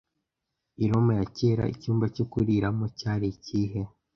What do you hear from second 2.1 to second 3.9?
cyo kuriramo cyari ikihe